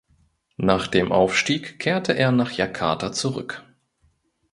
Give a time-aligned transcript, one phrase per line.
[0.57, 3.61] Nach dem Aufstieg kehrte er nach Jakarta zurück.